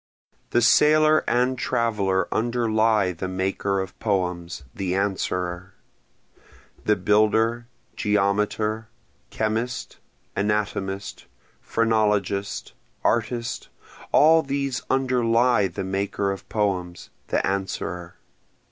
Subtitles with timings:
[0.49, 5.75] The sailor and traveler underlie the maker of poems, the Answerer,
[6.85, 8.87] The builder, geometer,
[9.29, 9.99] chemist,
[10.35, 11.27] anatomist,
[11.61, 13.69] phrenologist, artist,
[14.11, 18.15] all these underlie the maker of poems, the Answerer.